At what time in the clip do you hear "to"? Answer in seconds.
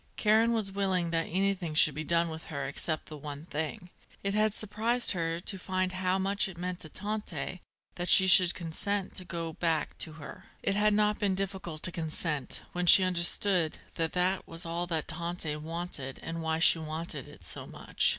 5.39-5.59, 6.79-6.89, 9.17-9.23, 9.99-10.13, 11.83-11.91